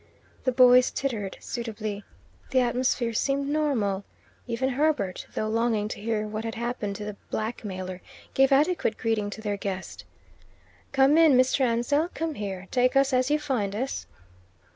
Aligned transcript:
The 0.45 0.51
boys 0.51 0.89
tittered 0.89 1.37
suitably. 1.39 2.03
The 2.49 2.59
atmosphere 2.61 3.13
seemed 3.13 3.47
normal. 3.49 4.03
Even 4.47 4.69
Herbert, 4.69 5.27
though 5.35 5.47
longing 5.47 5.87
to 5.89 6.01
hear 6.01 6.25
what 6.25 6.43
had 6.43 6.55
happened 6.55 6.95
to 6.95 7.05
the 7.05 7.15
blackmailer, 7.29 8.01
gave 8.33 8.51
adequate 8.51 8.97
greeting 8.97 9.29
to 9.29 9.41
their 9.41 9.57
guest: 9.57 10.03
"Come 10.91 11.19
in, 11.19 11.33
Mr. 11.33 11.59
Ansell; 11.61 12.09
come 12.15 12.33
here. 12.33 12.67
Take 12.71 12.95
us 12.95 13.13
as 13.13 13.29
you 13.29 13.37
find 13.37 13.75
us!" 13.75 14.07